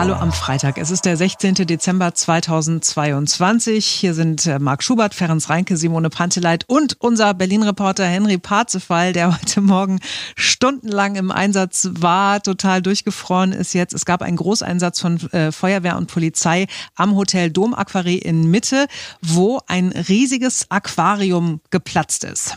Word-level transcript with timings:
Hallo 0.00 0.14
am 0.14 0.32
Freitag. 0.32 0.78
Es 0.78 0.90
ist 0.90 1.04
der 1.04 1.14
16. 1.18 1.56
Dezember 1.66 2.14
2022. 2.14 3.84
Hier 3.84 4.14
sind 4.14 4.46
äh, 4.46 4.58
Marc 4.58 4.82
Schubert, 4.82 5.12
Ferenc 5.12 5.46
Reinke, 5.50 5.76
Simone 5.76 6.08
Panteleit 6.08 6.64
und 6.68 6.96
unser 7.00 7.34
Berlin-Reporter 7.34 8.06
Henry 8.06 8.38
Parzefall, 8.38 9.12
der 9.12 9.38
heute 9.38 9.60
Morgen 9.60 10.00
stundenlang 10.36 11.16
im 11.16 11.30
Einsatz 11.30 11.90
war, 11.92 12.42
total 12.42 12.80
durchgefroren 12.80 13.52
ist 13.52 13.74
jetzt. 13.74 13.92
Es 13.92 14.06
gab 14.06 14.22
einen 14.22 14.38
Großeinsatz 14.38 15.00
von 15.00 15.20
äh, 15.32 15.52
Feuerwehr 15.52 15.98
und 15.98 16.10
Polizei 16.10 16.66
am 16.94 17.14
Hotel 17.14 17.50
Dom 17.50 17.74
Aquarie 17.74 18.20
in 18.20 18.50
Mitte, 18.50 18.86
wo 19.20 19.60
ein 19.66 19.90
riesiges 19.90 20.64
Aquarium 20.70 21.60
geplatzt 21.68 22.24
ist. 22.24 22.56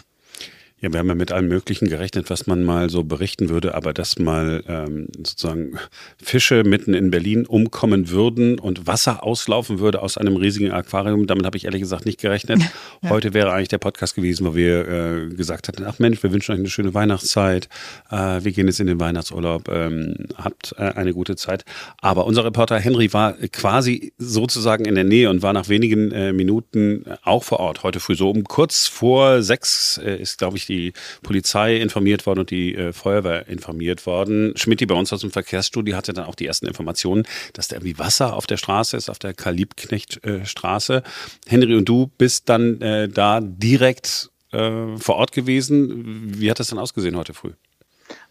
Ja, 0.84 0.92
wir 0.92 1.00
haben 1.00 1.08
ja 1.08 1.16
mit 1.16 1.32
allem 1.32 1.48
Möglichen 1.48 1.88
gerechnet, 1.88 2.30
was 2.30 2.46
man 2.46 2.62
mal 2.62 2.90
so 2.90 3.06
berichten 3.06 3.48
würde, 3.48 3.74
aber 3.74 3.94
dass 3.94 4.20
mal 4.20 4.66
ähm, 4.68 5.08
sozusagen 5.16 5.80
Fische 6.22 6.66
mitten 6.66 6.94
in 6.94 7.10
Berlin 7.10 7.46
umkommen 7.46 8.10
würden 8.10 8.60
und 8.60 8.86
Wasser 8.86 9.24
auslaufen 9.24 9.80
würde 9.80 10.02
aus 10.02 10.18
einem 10.18 10.36
riesigen 10.36 10.74
Aquarium, 10.74 11.26
damit 11.26 11.46
habe 11.46 11.56
ich 11.56 11.64
ehrlich 11.64 11.80
gesagt 11.80 12.06
nicht 12.06 12.20
gerechnet. 12.20 12.62
Ja. 13.02 13.10
Heute 13.10 13.34
wäre 13.34 13.52
eigentlich 13.52 13.68
der 13.68 13.80
Podcast 13.80 14.16
gewesen, 14.16 14.46
wo 14.46 14.56
wir 14.56 14.88
äh, 14.88 15.30
gesagt 15.36 15.68
hatten, 15.68 15.84
ach 15.86 16.00
Mensch, 16.00 16.24
wir 16.24 16.32
wünschen 16.32 16.54
euch 16.54 16.60
eine 16.60 16.70
schöne 16.70 16.94
Weihnachtszeit, 16.94 17.68
äh, 18.10 18.44
wir 18.44 18.52
gehen 18.52 18.68
jetzt 18.68 18.80
in 18.80 18.88
den 18.88 19.00
Weihnachtsurlaub, 19.00 19.68
ähm, 19.68 20.16
habt 20.36 20.74
äh, 20.78 20.84
eine 20.84 21.14
gute 21.14 21.36
Zeit. 21.36 21.66
Aber 22.00 22.26
unser 22.26 22.46
Reporter 22.46 22.80
Henry 22.80 23.12
war 23.12 23.34
quasi 23.52 24.14
sozusagen 24.18 24.86
in 24.86 24.96
der 24.96 25.04
Nähe 25.04 25.30
und 25.30 25.42
war 25.42 25.52
nach 25.52 25.68
wenigen 25.68 26.12
äh, 26.12 26.32
Minuten 26.32 27.04
auch 27.24 27.44
vor 27.44 27.60
Ort. 27.60 27.84
Heute 27.84 28.00
früh 28.00 28.16
so 28.16 28.30
um 28.30 28.46
kurz 28.46 28.88
vor 28.88 29.44
sechs 29.44 29.98
äh, 29.98 30.16
ist, 30.16 30.38
glaube 30.38 30.56
ich, 30.56 30.66
die 30.66 30.73
die 30.74 30.94
Polizei 31.22 31.78
informiert 31.78 32.26
worden 32.26 32.42
und 32.42 32.52
die 32.52 32.76
äh, 32.76 32.94
Feuerwehr 32.94 33.48
informiert 33.48 34.06
worden. 34.06 34.54
Schmidt, 34.56 34.80
die 34.80 34.86
bei 34.86 34.96
uns 34.96 35.14
aus 35.14 35.22
dem 35.22 35.32
Verkehrsstudio, 35.32 35.96
hatte 35.96 36.14
dann 36.14 36.26
auch 36.26 36.36
die 36.36 36.48
ersten 36.48 36.68
Informationen, 36.68 37.24
dass 37.54 37.68
da 37.68 37.76
irgendwie 37.76 38.00
Wasser 38.00 38.36
auf 38.36 38.48
der 38.48 38.58
Straße 38.58 38.98
ist, 38.98 39.10
auf 39.10 39.20
der 39.20 39.34
Kalibknecht-Straße. 39.34 40.96
Äh, 40.98 41.50
Henry 41.50 41.76
und 41.76 41.88
du 41.88 42.08
bist 42.18 42.50
dann 42.50 42.82
äh, 42.82 43.08
da 43.08 43.40
direkt 43.42 44.30
äh, 44.52 44.98
vor 44.98 45.16
Ort 45.16 45.32
gewesen. 45.32 46.40
Wie 46.40 46.50
hat 46.50 46.60
das 46.60 46.68
dann 46.68 46.80
ausgesehen 46.80 47.16
heute 47.16 47.34
früh? 47.34 47.52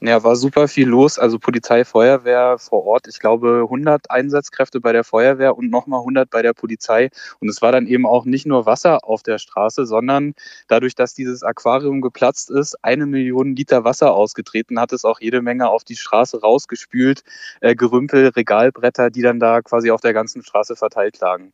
Ja, 0.01 0.25
war 0.25 0.37
super 0.37 0.69
viel 0.69 0.89
los. 0.89 1.19
Also 1.19 1.39
Polizei, 1.39 1.85
Feuerwehr 1.85 2.59
vor 2.59 2.85
Ort. 2.85 3.07
Ich 3.09 3.21
glaube 3.21 3.61
100 3.65 4.11
Einsatzkräfte 4.11 4.81
bei 4.81 4.93
der 4.93 5.05
Feuerwehr 5.05 5.57
und 5.57 5.71
nochmal 5.71 6.01
100 6.01 6.29
bei 6.29 6.43
der 6.43 6.53
Polizei. 6.55 7.11
Und 7.41 7.49
es 7.49 7.63
war 7.63 7.73
dann 7.73 7.87
eben 7.87 8.05
auch 8.07 8.25
nicht 8.25 8.47
nur 8.47 8.67
Wasser 8.67 9.05
auf 9.05 9.23
der 9.23 9.39
Straße, 9.39 9.87
sondern 9.87 10.35
dadurch, 10.69 10.95
dass 10.95 11.15
dieses 11.15 11.43
Aquarium 11.43 12.01
geplatzt 12.01 12.51
ist, 12.51 12.77
eine 12.83 13.07
Million 13.07 13.55
Liter 13.55 13.85
Wasser 13.85 14.13
ausgetreten, 14.13 14.81
hat 14.81 14.93
es 14.93 15.05
auch 15.05 15.21
jede 15.21 15.41
Menge 15.41 15.69
auf 15.69 15.85
die 15.85 15.97
Straße 15.97 16.41
rausgespült. 16.41 17.23
Äh, 17.61 17.75
Gerümpel, 17.75 18.29
Regalbretter, 18.29 19.11
die 19.11 19.23
dann 19.23 19.39
da 19.39 19.63
quasi 19.63 19.91
auf 19.91 20.01
der 20.01 20.13
ganzen 20.13 20.43
Straße 20.43 20.77
verteilt 20.77 21.21
lagen. 21.21 21.53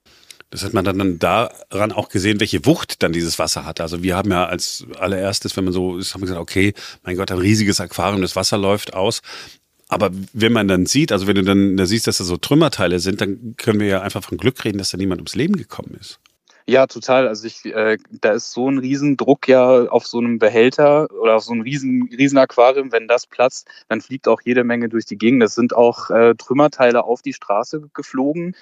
Das 0.51 0.65
hat 0.65 0.73
man 0.73 0.85
dann 0.85 1.19
daran 1.19 1.93
auch 1.93 2.09
gesehen, 2.09 2.41
welche 2.41 2.65
Wucht 2.65 3.03
dann 3.03 3.13
dieses 3.13 3.39
Wasser 3.39 3.67
hat. 3.67 3.81
Also 3.81 4.03
wir 4.03 4.17
haben 4.17 4.31
ja 4.31 4.47
als 4.47 4.87
allererstes, 4.99 5.57
wenn 5.57 5.65
man 5.65 5.75
so 5.75 5.99
ist, 5.99 6.15
haben 6.15 6.23
wir 6.23 6.27
gesagt, 6.27 6.41
okay, 6.41 6.73
mein 7.03 7.17
Gott, 7.17 7.31
ein 7.31 7.39
riesiges 7.39 7.81
Aquarium, 7.81 8.23
das 8.23 8.35
Wasser 8.35 8.57
läuft 8.57 8.95
aus. 8.95 9.21
Aber 9.89 10.11
wenn 10.33 10.53
man 10.53 10.69
dann 10.69 10.87
sieht, 10.87 11.13
also 11.13 11.27
wenn 11.27 11.35
du 11.35 11.43
dann 11.43 11.77
da 11.77 11.87
siehst, 11.87 12.07
dass 12.07 12.19
da 12.19 12.25
so 12.25 12.37
Trümmerteile 12.37 13.01
sind, 13.01 13.21
dann 13.21 13.55
können 13.57 13.81
wir 13.81 13.87
ja 13.87 14.03
einfach 14.03 14.23
von 14.23 14.39
Glück 14.39 14.65
reden, 14.65 14.79
dass 14.79 14.91
da 14.91 14.99
niemand 14.99 15.21
ums 15.21 15.35
Leben 15.35 15.57
gekommen 15.57 15.97
ist. 15.99 16.19
Ja, 16.69 16.87
total. 16.87 17.27
Also 17.27 17.47
ich, 17.47 17.65
äh, 17.65 17.97
da 18.21 18.33
ist 18.33 18.51
so 18.51 18.71
ein 18.71 18.77
Riesendruck 18.77 19.49
ja 19.49 19.85
auf 19.89 20.07
so 20.07 20.19
einem 20.19 20.39
Behälter 20.39 21.09
oder 21.19 21.37
auf 21.37 21.45
so 21.45 21.53
einem 21.53 21.63
riesen, 21.63 22.11
riesen 22.13 22.37
Aquarium. 22.37 22.93
Wenn 22.93 23.09
das 23.09 23.27
platzt, 23.27 23.67
dann 23.89 24.03
fliegt 24.03 24.29
auch 24.29 24.43
jede 24.45 24.65
Menge 24.65 24.91
durch 24.91 25.07
die 25.07 25.17
Gegend. 25.17 25.43
Es 25.43 25.55
sind 25.55 25.75
auch 25.75 26.11
äh, 26.11 26.35
Trümmerteile 26.35 27.05
auf 27.05 27.23
die 27.23 27.33
Straße 27.33 27.89
geflogen. 27.95 28.55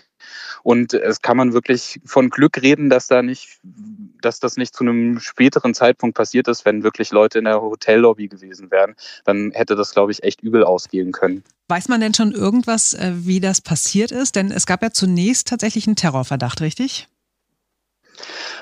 Und 0.62 0.94
es 0.94 1.20
kann 1.20 1.36
man 1.36 1.52
wirklich 1.52 2.00
von 2.04 2.30
Glück 2.30 2.62
reden, 2.62 2.90
dass 2.90 3.08
da 3.08 3.22
nicht, 3.22 3.58
dass 4.22 4.38
das 4.38 4.56
nicht 4.56 4.76
zu 4.76 4.84
einem 4.84 5.18
späteren 5.18 5.74
Zeitpunkt 5.74 6.16
passiert 6.16 6.46
ist, 6.46 6.64
wenn 6.64 6.84
wirklich 6.84 7.10
Leute 7.10 7.40
in 7.40 7.46
der 7.46 7.60
Hotellobby 7.60 8.28
gewesen 8.28 8.70
wären. 8.70 8.94
Dann 9.24 9.50
hätte 9.50 9.74
das, 9.74 9.90
glaube 9.90 10.12
ich, 10.12 10.22
echt 10.22 10.42
übel 10.42 10.62
ausgehen 10.62 11.10
können. 11.10 11.42
Weiß 11.66 11.88
man 11.88 12.00
denn 12.00 12.14
schon 12.14 12.30
irgendwas, 12.30 12.94
äh, 12.94 13.14
wie 13.16 13.40
das 13.40 13.60
passiert 13.60 14.12
ist? 14.12 14.36
Denn 14.36 14.52
es 14.52 14.64
gab 14.64 14.84
ja 14.84 14.92
zunächst 14.92 15.48
tatsächlich 15.48 15.88
einen 15.88 15.96
Terrorverdacht, 15.96 16.60
richtig? 16.60 17.08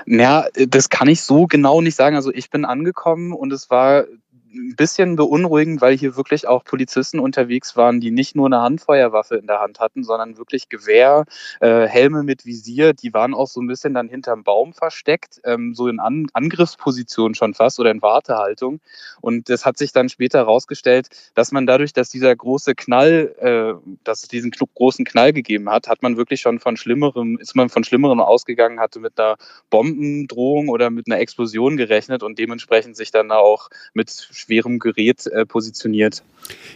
Ja, 0.07 0.47
das 0.55 0.89
kann 0.89 1.09
ich 1.09 1.23
so 1.23 1.47
genau 1.47 1.81
nicht 1.81 1.97
sagen. 1.97 2.17
Also 2.17 2.33
ich 2.33 2.51
bin 2.51 2.65
angekommen 2.65 3.33
und 3.33 3.53
es 3.53 3.71
war 3.71 4.05
ein 4.54 4.76
bisschen 4.76 5.16
beunruhigend, 5.16 5.81
weil 5.81 5.97
hier 5.97 6.16
wirklich 6.16 6.47
auch 6.47 6.65
Polizisten 6.65 7.19
unterwegs 7.19 7.76
waren, 7.76 8.00
die 8.00 8.10
nicht 8.10 8.37
nur 8.37 8.47
eine 8.47 8.60
Handfeuerwaffe 8.60 9.37
in 9.37 9.47
der 9.47 9.60
Hand 9.60 9.81
hatten, 9.81 10.04
sondern 10.04 10.38
wirklich 10.38 10.69
Gewehr, 10.69 11.25
äh, 11.60 11.87
Helme 11.87 12.22
mit 12.22 12.47
Visier. 12.47 12.92
Die 12.92 13.12
waren 13.12 13.34
auch 13.34 13.48
so 13.48 13.60
ein 13.60 13.66
bisschen 13.66 13.94
dann 13.94 14.09
hinterm 14.09 14.44
Baum 14.44 14.72
versteckt, 14.72 15.41
ähm, 15.44 15.75
so 15.75 15.88
in 15.88 16.00
An 16.00 16.26
Angriffsposition 16.32 17.34
schon 17.34 17.54
fast 17.54 17.81
oder 17.81 17.91
in 17.91 18.03
Wartehaltung. 18.03 18.81
Und 19.20 19.48
das 19.48 19.65
hat 19.66 19.78
sich 19.78 19.92
dann 19.92 20.09
später 20.09 20.38
herausgestellt, 20.38 21.09
dass 21.34 21.53
man 21.53 21.66
dadurch, 21.66 21.92
dass 21.92 22.10
dieser 22.10 22.34
große 22.34 22.75
Knall, 22.75 23.34
äh, 23.38 23.97
dass 24.04 24.22
es 24.22 24.28
diesen 24.28 24.50
großen 24.50 25.04
Knall 25.04 25.32
gegeben 25.32 25.71
hat, 25.71 25.88
hat 25.88 26.03
man 26.03 26.16
wirklich 26.16 26.41
schon 26.41 26.60
von 26.60 26.76
Schlimmerem, 26.76 27.38
ist 27.38 27.56
man 27.56 27.69
von 27.69 27.84
Schlimmerem 27.84 28.21
ausgegangen, 28.21 28.81
hatte 28.81 29.00
mit 29.00 29.19
einer 29.19 29.36
Bombendrohung 29.71 30.69
oder 30.69 30.91
mit 30.91 31.06
einer 31.09 31.19
Explosion 31.19 31.76
gerechnet 31.76 32.22
und 32.22 32.38
dementsprechend 32.38 32.97
sich 32.97 33.10
dann 33.10 33.31
auch 33.31 33.69
mit 33.92 34.10
schwerem 34.44 34.78
Gerät 34.78 35.27
äh, 35.27 35.47
positioniert. 35.47 36.22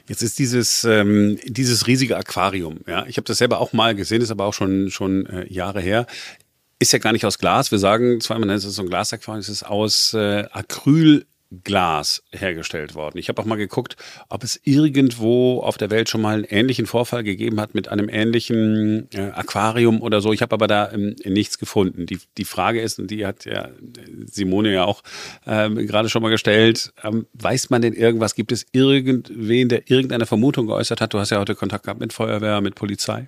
Jetzt 0.06 0.22
ist 0.22 0.38
dieses, 0.38 0.84
ähm, 0.84 1.38
dieses 1.44 1.86
riesige 1.86 2.16
Aquarium, 2.16 2.80
ja, 2.86 3.06
ich 3.06 3.16
habe 3.16 3.26
das 3.26 3.38
selber 3.38 3.60
auch 3.60 3.72
mal 3.72 3.94
gesehen, 3.94 4.22
ist 4.22 4.30
aber 4.30 4.44
auch 4.46 4.54
schon, 4.54 4.90
schon 4.90 5.26
äh, 5.26 5.52
Jahre 5.52 5.80
her. 5.80 6.06
Ist 6.78 6.92
ja 6.92 6.98
gar 6.98 7.12
nicht 7.12 7.26
aus 7.26 7.38
Glas. 7.38 7.70
Wir 7.72 7.78
sagen 7.78 8.20
zweimal, 8.20 8.50
es 8.50 8.64
ist 8.64 8.76
so 8.76 8.82
ein 8.82 8.88
Glasaquarium, 8.88 9.40
es 9.40 9.48
ist 9.48 9.64
aus 9.64 10.14
äh, 10.14 10.44
Acryl 10.52 11.26
Glas 11.64 12.22
hergestellt 12.30 12.94
worden. 12.94 13.16
Ich 13.18 13.28
habe 13.28 13.40
auch 13.40 13.46
mal 13.46 13.56
geguckt, 13.56 13.96
ob 14.28 14.44
es 14.44 14.60
irgendwo 14.64 15.60
auf 15.60 15.78
der 15.78 15.90
Welt 15.90 16.08
schon 16.08 16.20
mal 16.20 16.34
einen 16.34 16.44
ähnlichen 16.44 16.86
Vorfall 16.86 17.24
gegeben 17.24 17.60
hat 17.60 17.74
mit 17.74 17.88
einem 17.88 18.08
ähnlichen 18.10 19.08
äh, 19.12 19.30
Aquarium 19.30 20.02
oder 20.02 20.20
so. 20.20 20.32
Ich 20.32 20.42
habe 20.42 20.54
aber 20.54 20.66
da 20.66 20.92
ähm, 20.92 21.16
nichts 21.24 21.58
gefunden. 21.58 22.04
Die, 22.06 22.18
die 22.36 22.44
Frage 22.44 22.80
ist, 22.80 22.98
und 22.98 23.10
die 23.10 23.24
hat 23.24 23.46
ja 23.46 23.70
Simone 24.26 24.74
ja 24.74 24.84
auch 24.84 25.02
ähm, 25.46 25.76
gerade 25.86 26.10
schon 26.10 26.22
mal 26.22 26.30
gestellt, 26.30 26.92
ähm, 27.02 27.26
weiß 27.32 27.70
man 27.70 27.80
denn 27.80 27.94
irgendwas? 27.94 28.34
Gibt 28.34 28.52
es 28.52 28.66
irgendwen, 28.72 29.68
der 29.68 29.90
irgendeine 29.90 30.26
Vermutung 30.26 30.66
geäußert 30.66 31.00
hat? 31.00 31.14
Du 31.14 31.18
hast 31.18 31.30
ja 31.30 31.38
heute 31.38 31.54
Kontakt 31.54 31.84
gehabt 31.84 32.00
mit 32.00 32.12
Feuerwehr, 32.12 32.60
mit 32.60 32.74
Polizei. 32.74 33.26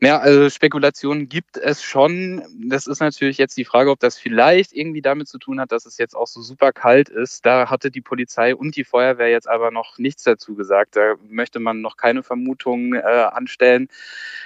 Ja, 0.00 0.18
also 0.18 0.50
Spekulationen 0.50 1.28
gibt 1.28 1.56
es 1.56 1.82
schon. 1.82 2.42
Das 2.68 2.86
ist 2.86 3.00
natürlich 3.00 3.38
jetzt 3.38 3.56
die 3.56 3.64
Frage, 3.64 3.90
ob 3.90 4.00
das 4.00 4.18
vielleicht 4.18 4.72
irgendwie 4.72 5.02
damit 5.02 5.28
zu 5.28 5.38
tun 5.38 5.60
hat, 5.60 5.72
dass 5.72 5.86
es 5.86 5.98
jetzt 5.98 6.16
auch 6.16 6.26
so 6.26 6.42
super 6.42 6.72
kalt 6.72 7.08
ist. 7.08 7.46
Da 7.46 7.70
hatte 7.70 7.90
die 7.90 8.00
Polizei 8.00 8.54
und 8.54 8.76
die 8.76 8.84
Feuerwehr 8.84 9.30
jetzt 9.30 9.48
aber 9.48 9.70
noch 9.70 9.98
nichts 9.98 10.24
dazu 10.24 10.54
gesagt. 10.54 10.96
Da 10.96 11.14
möchte 11.28 11.60
man 11.60 11.80
noch 11.80 11.96
keine 11.96 12.22
Vermutungen 12.22 12.94
äh, 12.94 13.02
anstellen. 13.02 13.88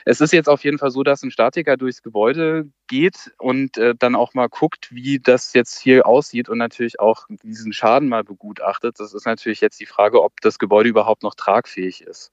Es 0.04 0.20
ist 0.20 0.32
jetzt 0.32 0.48
auf 0.48 0.64
jeden 0.64 0.78
Fall 0.78 0.90
so, 0.90 1.02
dass 1.02 1.22
ein 1.22 1.30
Statiker 1.30 1.76
durchs 1.76 2.02
Gebäude 2.02 2.68
geht 2.86 3.32
und 3.38 3.78
äh, 3.78 3.94
dann 3.98 4.14
auch 4.14 4.34
mal 4.34 4.48
guckt, 4.48 4.88
wie 4.92 5.18
das 5.18 5.54
jetzt 5.54 5.78
hier 5.78 6.06
aussieht 6.06 6.48
und 6.48 6.58
natürlich 6.58 7.00
auch 7.00 7.26
diesen 7.42 7.72
Schaden 7.72 8.08
mal 8.08 8.24
begutachtet. 8.24 9.00
Das 9.00 9.14
ist 9.14 9.26
natürlich 9.26 9.60
jetzt 9.60 9.80
die 9.80 9.86
Frage, 9.86 10.22
ob 10.22 10.40
das 10.40 10.58
Gebäude 10.58 10.88
überhaupt 10.88 11.22
noch 11.22 11.34
tragfähig 11.34 12.02
ist. 12.02 12.32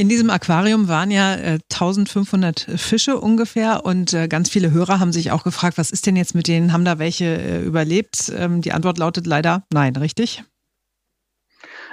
In 0.00 0.08
diesem 0.08 0.30
Aquarium 0.30 0.86
waren 0.86 1.10
ja 1.10 1.34
äh, 1.34 1.58
1500 1.72 2.60
Fische 2.76 3.16
ungefähr 3.16 3.84
und 3.84 4.12
äh, 4.12 4.28
ganz 4.28 4.48
viele 4.48 4.70
Hörer 4.70 5.00
haben 5.00 5.10
sich 5.10 5.32
auch 5.32 5.42
gefragt, 5.42 5.76
was 5.76 5.90
ist 5.90 6.06
denn 6.06 6.14
jetzt 6.14 6.36
mit 6.36 6.46
denen? 6.46 6.72
Haben 6.72 6.84
da 6.84 7.00
welche 7.00 7.24
äh, 7.24 7.64
überlebt? 7.64 8.32
Ähm, 8.32 8.60
die 8.60 8.70
Antwort 8.70 8.98
lautet 8.98 9.26
leider 9.26 9.64
nein, 9.72 9.96
richtig? 9.96 10.44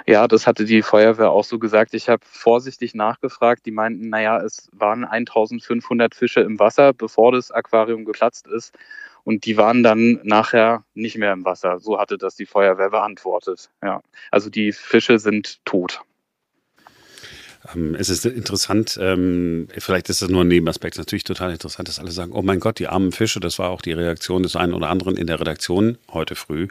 Ja, 0.06 0.28
das 0.28 0.46
hatte 0.46 0.66
die 0.66 0.82
Feuerwehr 0.82 1.32
auch 1.32 1.42
so 1.42 1.58
gesagt. 1.58 1.94
Ich 1.94 2.08
habe 2.08 2.22
vorsichtig 2.24 2.94
nachgefragt. 2.94 3.66
Die 3.66 3.72
meinten, 3.72 4.08
naja, 4.08 4.40
es 4.40 4.68
waren 4.72 5.04
1500 5.04 6.14
Fische 6.14 6.42
im 6.42 6.60
Wasser, 6.60 6.92
bevor 6.92 7.32
das 7.32 7.50
Aquarium 7.50 8.04
geplatzt 8.04 8.46
ist. 8.46 8.72
Und 9.24 9.46
die 9.46 9.56
waren 9.56 9.82
dann 9.82 10.20
nachher 10.22 10.84
nicht 10.94 11.18
mehr 11.18 11.32
im 11.32 11.44
Wasser. 11.44 11.80
So 11.80 11.98
hatte 11.98 12.18
das 12.18 12.36
die 12.36 12.46
Feuerwehr 12.46 12.90
beantwortet. 12.90 13.68
Ja, 13.82 14.00
also 14.30 14.48
die 14.48 14.70
Fische 14.70 15.18
sind 15.18 15.58
tot. 15.64 16.02
Ähm, 17.74 17.94
es 17.94 18.08
ist 18.08 18.26
interessant, 18.26 18.98
ähm, 19.00 19.68
vielleicht 19.78 20.08
ist 20.08 20.22
das 20.22 20.28
nur 20.28 20.42
ein 20.44 20.48
Nebenaspekt, 20.48 20.98
natürlich 20.98 21.24
total 21.24 21.52
interessant, 21.52 21.88
dass 21.88 21.98
alle 21.98 22.10
sagen, 22.10 22.32
oh 22.32 22.42
mein 22.42 22.60
Gott, 22.60 22.78
die 22.78 22.88
armen 22.88 23.12
Fische, 23.12 23.40
das 23.40 23.58
war 23.58 23.70
auch 23.70 23.82
die 23.82 23.92
Reaktion 23.92 24.42
des 24.42 24.56
einen 24.56 24.74
oder 24.74 24.88
anderen 24.88 25.16
in 25.16 25.26
der 25.26 25.40
Redaktion 25.40 25.98
heute 26.12 26.34
früh. 26.34 26.68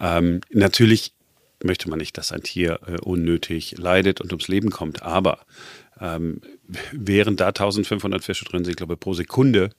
Ähm, 0.00 0.40
natürlich 0.50 1.12
möchte 1.62 1.88
man 1.88 1.98
nicht, 1.98 2.18
dass 2.18 2.32
ein 2.32 2.42
Tier 2.42 2.80
äh, 2.86 2.98
unnötig 3.00 3.76
leidet 3.78 4.20
und 4.20 4.32
ums 4.32 4.48
Leben 4.48 4.70
kommt, 4.70 5.02
aber 5.02 5.40
während 6.90 7.38
da 7.38 7.48
1500 7.48 8.24
Fische 8.24 8.44
drin 8.44 8.64
sind, 8.64 8.72
ich 8.72 8.76
glaube 8.76 8.96
pro 8.96 9.14
Sekunde 9.14 9.70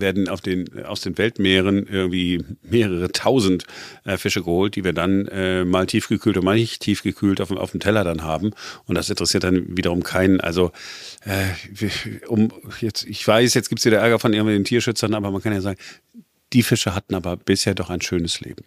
werden 0.00 0.28
auf 0.28 0.40
den, 0.40 0.84
aus 0.84 1.00
den 1.00 1.16
Weltmeeren 1.18 1.86
irgendwie 1.86 2.44
mehrere 2.62 3.10
tausend 3.12 3.64
äh, 4.04 4.16
Fische 4.16 4.42
geholt, 4.42 4.76
die 4.76 4.84
wir 4.84 4.92
dann 4.92 5.26
äh, 5.28 5.64
mal 5.64 5.86
tiefgekühlt 5.86 6.36
und 6.36 6.44
mal 6.44 6.56
nicht 6.56 6.82
tiefgekühlt 6.82 7.40
auf, 7.40 7.50
auf 7.50 7.70
dem 7.70 7.80
Teller 7.80 8.04
dann 8.04 8.22
haben. 8.22 8.52
Und 8.86 8.96
das 8.96 9.10
interessiert 9.10 9.44
dann 9.44 9.76
wiederum 9.76 10.02
keinen. 10.02 10.40
Also 10.40 10.72
äh, 11.24 12.26
um 12.26 12.52
jetzt, 12.80 13.04
ich 13.04 13.26
weiß, 13.26 13.54
jetzt 13.54 13.68
gibt's 13.68 13.84
wieder 13.84 13.98
Ärger 13.98 14.18
von 14.18 14.32
irgendwelchen 14.32 14.64
Tierschützern, 14.64 15.14
aber 15.14 15.30
man 15.30 15.42
kann 15.42 15.52
ja 15.52 15.60
sagen, 15.60 15.78
die 16.52 16.62
Fische 16.62 16.94
hatten 16.94 17.14
aber 17.14 17.36
bisher 17.36 17.74
doch 17.74 17.90
ein 17.90 18.00
schönes 18.00 18.40
Leben. 18.40 18.64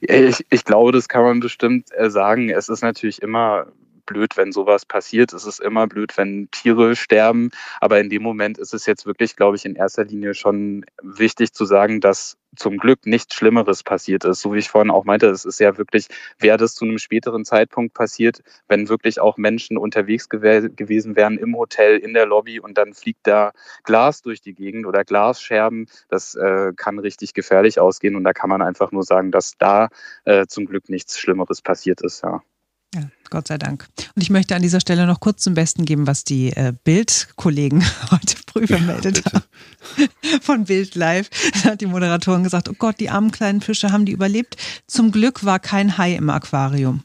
Ich, 0.00 0.44
ich 0.50 0.64
glaube, 0.64 0.92
das 0.92 1.08
kann 1.08 1.22
man 1.22 1.40
bestimmt 1.40 1.88
äh, 1.96 2.10
sagen. 2.10 2.50
Es 2.50 2.68
ist 2.68 2.82
natürlich 2.82 3.22
immer 3.22 3.66
blöd, 4.06 4.36
wenn 4.36 4.52
sowas 4.52 4.86
passiert. 4.86 5.32
Es 5.32 5.44
ist 5.44 5.60
immer 5.60 5.86
blöd, 5.86 6.16
wenn 6.16 6.48
Tiere 6.50 6.96
sterben. 6.96 7.50
Aber 7.80 8.00
in 8.00 8.08
dem 8.10 8.22
Moment 8.22 8.58
ist 8.58 8.74
es 8.74 8.86
jetzt 8.86 9.06
wirklich, 9.06 9.36
glaube 9.36 9.56
ich, 9.56 9.64
in 9.64 9.76
erster 9.76 10.04
Linie 10.04 10.34
schon 10.34 10.84
wichtig 11.02 11.52
zu 11.52 11.64
sagen, 11.64 12.00
dass 12.00 12.38
zum 12.56 12.78
Glück 12.78 13.06
nichts 13.06 13.34
Schlimmeres 13.34 13.82
passiert 13.82 14.24
ist. 14.24 14.40
So 14.40 14.52
wie 14.52 14.58
ich 14.58 14.68
vorhin 14.68 14.90
auch 14.90 15.04
meinte, 15.04 15.26
es 15.26 15.44
ist 15.44 15.60
ja 15.60 15.76
wirklich, 15.78 16.08
wäre 16.38 16.56
das 16.56 16.74
zu 16.74 16.84
einem 16.84 16.98
späteren 16.98 17.44
Zeitpunkt 17.44 17.94
passiert, 17.94 18.42
wenn 18.68 18.88
wirklich 18.88 19.20
auch 19.20 19.36
Menschen 19.36 19.76
unterwegs 19.76 20.28
gew 20.28 20.68
gewesen 20.74 21.16
wären 21.16 21.38
im 21.38 21.56
Hotel, 21.56 21.98
in 21.98 22.14
der 22.14 22.26
Lobby 22.26 22.60
und 22.60 22.78
dann 22.78 22.94
fliegt 22.94 23.26
da 23.26 23.52
Glas 23.84 24.22
durch 24.22 24.40
die 24.40 24.54
Gegend 24.54 24.86
oder 24.86 25.04
Glasscherben. 25.04 25.86
Das 26.08 26.34
äh, 26.34 26.72
kann 26.76 26.98
richtig 26.98 27.34
gefährlich 27.34 27.80
ausgehen 27.80 28.16
und 28.16 28.24
da 28.24 28.32
kann 28.32 28.50
man 28.50 28.62
einfach 28.62 28.92
nur 28.92 29.02
sagen, 29.02 29.30
dass 29.30 29.58
da 29.58 29.88
äh, 30.24 30.46
zum 30.46 30.66
Glück 30.66 30.88
nichts 30.88 31.18
Schlimmeres 31.18 31.62
passiert 31.62 32.00
ist, 32.02 32.22
ja. 32.22 32.42
Gott 33.30 33.48
sei 33.48 33.58
Dank. 33.58 33.86
Und 34.14 34.22
ich 34.22 34.30
möchte 34.30 34.54
an 34.54 34.62
dieser 34.62 34.80
Stelle 34.80 35.06
noch 35.06 35.20
kurz 35.20 35.42
zum 35.42 35.54
Besten 35.54 35.84
geben, 35.84 36.06
was 36.06 36.24
die 36.24 36.52
äh, 36.52 36.72
Bild-Kollegen 36.84 37.84
heute 38.10 38.36
früh 38.50 38.66
vermeldet 38.66 39.22
ja, 39.24 39.32
haben. 39.32 39.44
Von 40.40 40.64
Bild 40.64 40.94
Live. 40.94 41.30
Da 41.62 41.70
hat 41.70 41.80
die 41.80 41.86
Moderatorin 41.86 42.42
gesagt, 42.42 42.68
oh 42.68 42.74
Gott, 42.78 43.00
die 43.00 43.10
armen 43.10 43.30
kleinen 43.30 43.60
Fische 43.60 43.92
haben 43.92 44.04
die 44.04 44.12
überlebt. 44.12 44.56
Zum 44.86 45.12
Glück 45.12 45.44
war 45.44 45.58
kein 45.58 45.98
Hai 45.98 46.14
im 46.14 46.30
Aquarium. 46.30 47.02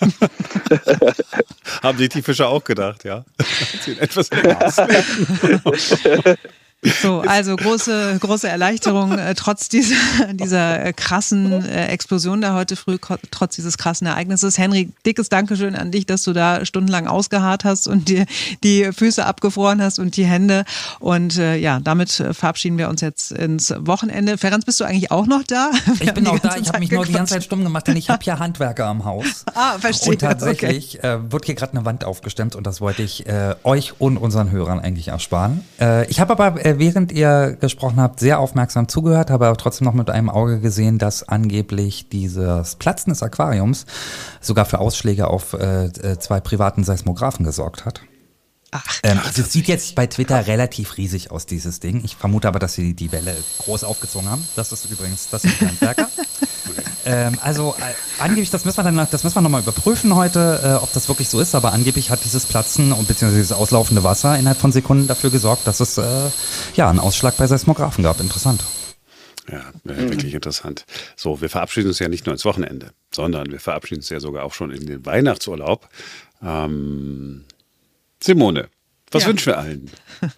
haben 1.82 1.98
sich 1.98 2.08
die 2.08 2.22
Fische 2.22 2.46
auch 2.46 2.64
gedacht, 2.64 3.04
ja. 3.04 3.24
etwas 4.00 4.30
So, 6.82 7.20
also 7.26 7.56
große, 7.56 8.18
große 8.20 8.48
Erleichterung, 8.48 9.18
äh, 9.18 9.34
trotz 9.34 9.68
dieser, 9.68 9.94
dieser 10.32 10.84
äh, 10.84 10.92
krassen 10.92 11.64
äh, 11.64 11.88
Explosion 11.88 12.40
da 12.40 12.54
heute 12.54 12.76
früh, 12.76 12.96
trotz 13.30 13.56
dieses 13.56 13.76
krassen 13.76 14.06
Ereignisses. 14.06 14.56
Henry, 14.56 14.90
dickes 15.04 15.28
Dankeschön 15.28 15.76
an 15.76 15.90
dich, 15.90 16.06
dass 16.06 16.22
du 16.22 16.32
da 16.32 16.64
stundenlang 16.64 17.06
ausgeharrt 17.06 17.64
hast 17.64 17.86
und 17.86 18.08
dir 18.08 18.24
die 18.64 18.92
Füße 18.92 19.24
abgefroren 19.24 19.82
hast 19.82 19.98
und 19.98 20.16
die 20.16 20.24
Hände. 20.24 20.64
Und 21.00 21.36
äh, 21.38 21.56
ja, 21.56 21.80
damit 21.80 22.10
verabschieden 22.10 22.78
wir 22.78 22.88
uns 22.88 23.02
jetzt 23.02 23.32
ins 23.32 23.74
Wochenende. 23.76 24.38
Ferenc, 24.38 24.64
bist 24.64 24.80
du 24.80 24.84
eigentlich 24.84 25.10
auch 25.10 25.26
noch 25.26 25.42
da? 25.42 25.70
Wir 25.84 26.08
ich 26.08 26.14
bin 26.14 26.26
auch 26.26 26.38
da, 26.38 26.56
ich 26.56 26.68
habe 26.68 26.80
mich 26.80 26.90
nur 26.90 27.04
die 27.04 27.12
ganze 27.12 27.34
Zeit 27.34 27.44
stumm 27.44 27.62
gemacht, 27.62 27.86
denn 27.88 27.96
ich 27.96 28.08
habe 28.08 28.24
hier 28.24 28.38
Handwerker 28.38 28.86
am 28.86 29.04
Haus. 29.04 29.44
Ah, 29.54 29.78
verstehe. 29.78 30.12
Und 30.12 30.20
tatsächlich 30.20 30.98
okay. 30.98 31.06
äh, 31.06 31.32
wird 31.32 31.44
hier 31.44 31.54
gerade 31.54 31.72
eine 31.72 31.84
Wand 31.84 32.04
aufgestemmt 32.04 32.54
und 32.54 32.66
das 32.66 32.80
wollte 32.80 33.02
ich 33.02 33.26
äh, 33.26 33.56
euch 33.64 34.00
und 34.00 34.16
unseren 34.16 34.50
Hörern 34.50 34.78
eigentlich 34.78 35.08
ersparen. 35.08 35.64
Äh, 35.80 36.08
ich 36.08 36.20
habe 36.20 36.32
aber 36.32 36.64
äh, 36.64 36.69
während 36.78 37.12
ihr 37.12 37.56
gesprochen 37.60 38.00
habt, 38.00 38.20
sehr 38.20 38.38
aufmerksam 38.38 38.88
zugehört, 38.88 39.30
habe 39.30 39.46
aber 39.46 39.56
trotzdem 39.56 39.86
noch 39.86 39.94
mit 39.94 40.10
einem 40.10 40.30
Auge 40.30 40.60
gesehen, 40.60 40.98
dass 40.98 41.28
angeblich 41.28 42.08
dieses 42.08 42.76
Platzen 42.76 43.10
des 43.12 43.22
Aquariums 43.22 43.86
sogar 44.40 44.64
für 44.64 44.78
Ausschläge 44.78 45.28
auf 45.28 45.54
äh, 45.54 45.86
äh 45.86 46.18
zwei 46.18 46.40
privaten 46.40 46.84
Seismographen 46.84 47.44
gesorgt 47.44 47.84
hat. 47.84 48.02
Ach, 48.72 49.00
ähm, 49.02 49.18
das 49.36 49.52
sieht 49.52 49.66
jetzt 49.66 49.94
bei 49.96 50.06
Twitter 50.06 50.46
relativ 50.46 50.96
riesig 50.96 51.30
aus, 51.30 51.46
dieses 51.46 51.80
Ding. 51.80 52.02
Ich 52.04 52.14
vermute 52.14 52.46
aber, 52.46 52.60
dass 52.60 52.74
sie 52.74 52.94
die 52.94 53.10
Welle 53.10 53.36
groß 53.58 53.82
aufgezogen 53.82 54.28
haben. 54.28 54.46
Das 54.54 54.70
ist 54.70 54.88
übrigens, 54.90 55.28
das 55.28 55.44
ist 55.44 55.60
ein 55.60 55.80
Werker. 55.80 56.08
ähm, 57.04 57.36
also 57.40 57.74
äh, 57.78 58.22
angeblich, 58.22 58.50
das 58.50 58.64
müssen 58.64 58.78
wir 58.78 58.84
dann, 58.84 59.08
das 59.10 59.24
müssen 59.24 59.34
wir 59.34 59.40
nochmal 59.40 59.62
überprüfen 59.62 60.14
heute, 60.14 60.60
äh, 60.62 60.84
ob 60.84 60.92
das 60.92 61.08
wirklich 61.08 61.28
so 61.28 61.40
ist. 61.40 61.56
Aber 61.56 61.72
angeblich 61.72 62.10
hat 62.10 62.24
dieses 62.24 62.46
Platzen 62.46 62.92
und 62.92 63.08
beziehungsweise 63.08 63.40
dieses 63.40 63.52
auslaufende 63.52 64.04
Wasser 64.04 64.38
innerhalb 64.38 64.58
von 64.58 64.70
Sekunden 64.70 65.08
dafür 65.08 65.30
gesorgt, 65.30 65.66
dass 65.66 65.80
es 65.80 65.98
äh, 65.98 66.30
ja 66.76 66.88
einen 66.88 67.00
Ausschlag 67.00 67.36
bei 67.36 67.48
Seismographen 67.48 68.04
gab. 68.04 68.20
Interessant. 68.20 68.64
Ja, 69.50 69.64
wirklich 69.82 70.34
interessant. 70.34 70.84
So, 71.16 71.40
wir 71.40 71.48
verabschieden 71.48 71.88
uns 71.88 71.98
ja 71.98 72.08
nicht 72.08 72.26
nur 72.26 72.34
ins 72.34 72.44
Wochenende, 72.44 72.92
sondern 73.12 73.50
wir 73.50 73.58
verabschieden 73.58 74.00
uns 74.00 74.08
ja 74.08 74.20
sogar 74.20 74.44
auch 74.44 74.54
schon 74.54 74.70
in 74.70 74.86
den 74.86 75.04
Weihnachtsurlaub. 75.04 75.88
Ähm, 76.40 77.44
Simone, 78.22 78.68
was 79.10 79.22
ja. 79.22 79.28
wünschen 79.28 79.46
wir 79.46 79.58
allen? 79.58 79.90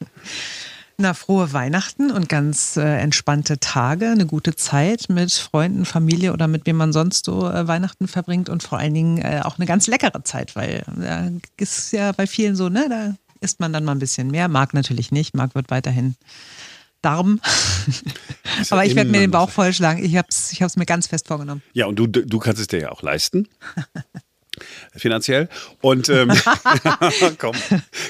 Na, 0.99 1.15
frohe 1.15 1.53
Weihnachten 1.53 2.11
und 2.11 2.29
ganz 2.29 2.77
äh, 2.77 2.99
entspannte 2.99 3.59
Tage, 3.59 4.11
eine 4.11 4.27
gute 4.27 4.55
Zeit 4.55 5.07
mit 5.09 5.33
Freunden, 5.33 5.85
Familie 5.85 6.33
oder 6.33 6.47
mit 6.49 6.67
wem 6.67 6.77
man 6.77 6.93
sonst 6.93 7.25
so 7.25 7.49
äh, 7.49 7.67
Weihnachten 7.67 8.07
verbringt 8.07 8.49
und 8.49 8.63
vor 8.63 8.79
allen 8.79 8.95
Dingen 8.95 9.19
äh, 9.19 9.41
auch 9.43 9.59
eine 9.59 9.67
ganz 9.67 9.87
leckere 9.87 10.23
Zeit, 10.23 10.55
weil 10.55 10.85
da 10.87 11.29
ist 11.57 11.93
ja 11.93 12.13
bei 12.13 12.27
vielen 12.27 12.55
so, 12.55 12.69
ne, 12.69 12.87
da 12.89 13.15
isst 13.41 13.59
man 13.59 13.73
dann 13.73 13.85
mal 13.85 13.93
ein 13.93 13.99
bisschen 13.99 14.31
mehr. 14.31 14.49
Marc 14.49 14.75
natürlich 14.75 15.11
nicht, 15.11 15.35
Marc 15.35 15.55
wird 15.55 15.71
weiterhin 15.71 16.15
Darm. 17.01 17.41
Aber 18.71 18.85
ich 18.85 18.95
werde 18.95 19.11
mir 19.11 19.19
den 19.19 19.33
Bauch 19.33 19.51
vollschlagen. 19.51 20.05
Ich 20.05 20.17
habe 20.17 20.29
es 20.31 20.53
ich 20.53 20.61
mir 20.77 20.87
ganz 20.87 21.09
fest 21.09 21.27
vorgenommen. 21.27 21.63
Ja, 21.73 21.87
und 21.87 21.97
du, 21.97 22.07
du 22.07 22.39
kannst 22.39 22.61
es 22.61 22.69
dir 22.69 22.81
ja 22.81 22.93
auch 22.93 23.03
leisten. 23.03 23.49
finanziell. 24.95 25.49
Und 25.81 26.09
ähm, 26.09 26.31
komm, 27.39 27.57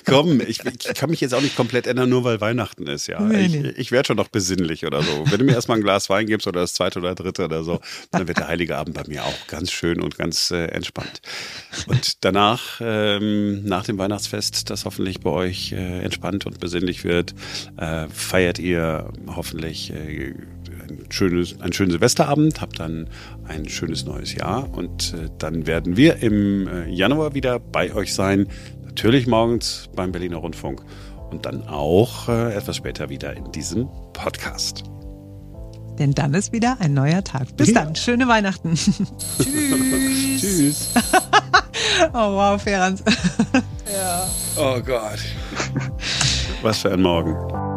komm, 0.06 0.40
ich, 0.40 0.64
ich, 0.64 0.94
kann 0.94 1.10
mich 1.10 1.20
jetzt 1.20 1.34
auch 1.34 1.40
nicht 1.40 1.56
komplett 1.56 1.86
ändern, 1.86 2.08
nur 2.08 2.24
weil 2.24 2.40
Weihnachten 2.40 2.86
ist, 2.86 3.06
ja. 3.06 3.20
Nee, 3.20 3.46
ich, 3.46 3.52
nee. 3.52 3.68
ich 3.76 3.92
werde 3.92 4.08
schon 4.08 4.16
noch 4.16 4.28
besinnlich 4.28 4.84
oder 4.86 5.02
so. 5.02 5.24
Wenn 5.30 5.38
du 5.38 5.44
mir 5.44 5.52
erstmal 5.52 5.78
ein 5.78 5.82
Glas 5.82 6.10
Wein 6.10 6.26
gibst 6.26 6.46
oder 6.46 6.60
das 6.60 6.74
zweite 6.74 6.98
oder 6.98 7.14
dritte 7.14 7.44
oder 7.44 7.64
so, 7.64 7.80
dann 8.10 8.26
wird 8.28 8.38
der 8.38 8.48
Heilige 8.48 8.76
Abend 8.76 8.94
bei 8.94 9.04
mir 9.06 9.24
auch 9.24 9.46
ganz 9.46 9.70
schön 9.72 10.00
und 10.00 10.18
ganz 10.18 10.50
äh, 10.50 10.66
entspannt. 10.66 11.22
Und 11.86 12.24
danach, 12.24 12.80
ähm, 12.80 13.64
nach 13.64 13.84
dem 13.84 13.98
Weihnachtsfest, 13.98 14.70
das 14.70 14.84
hoffentlich 14.84 15.20
bei 15.20 15.30
euch 15.30 15.72
äh, 15.72 16.00
entspannt 16.00 16.46
und 16.46 16.60
besinnlich 16.60 17.04
wird, 17.04 17.34
äh, 17.76 18.08
feiert 18.08 18.58
ihr 18.58 19.12
hoffentlich 19.28 19.92
äh, 19.92 20.34
ein 21.00 21.12
schönes, 21.12 21.60
einen 21.60 21.72
schönen 21.72 21.90
Silvesterabend, 21.90 22.60
habt 22.60 22.80
dann 22.80 23.08
ein 23.46 23.68
schönes 23.68 24.04
neues 24.04 24.34
Jahr 24.34 24.72
und 24.72 25.14
äh, 25.14 25.28
dann 25.38 25.66
werden 25.66 25.96
wir 25.96 26.22
im 26.22 26.68
äh, 26.68 26.88
Januar 26.88 27.34
wieder 27.34 27.58
bei 27.58 27.94
euch 27.94 28.14
sein. 28.14 28.46
Natürlich 28.84 29.26
morgens 29.26 29.88
beim 29.94 30.12
Berliner 30.12 30.38
Rundfunk 30.38 30.82
und 31.30 31.46
dann 31.46 31.66
auch 31.66 32.28
äh, 32.28 32.54
etwas 32.54 32.76
später 32.76 33.08
wieder 33.08 33.34
in 33.36 33.50
diesem 33.52 33.88
Podcast. 34.12 34.84
Denn 35.98 36.12
dann 36.12 36.34
ist 36.34 36.52
wieder 36.52 36.76
ein 36.80 36.94
neuer 36.94 37.22
Tag. 37.22 37.56
Bis 37.56 37.68
ja. 37.68 37.84
dann. 37.84 37.94
Schöne 37.94 38.26
Weihnachten. 38.28 38.74
Tschüss. 39.38 40.40
Tschüss. 40.40 40.94
oh 42.12 42.32
wow, 42.34 42.60
Ferenc. 42.60 43.00
ja. 43.93 44.26
Oh 44.56 44.81
Gott. 44.81 45.19
Was 46.62 46.78
für 46.78 46.93
ein 46.93 47.02
Morgen. 47.02 47.71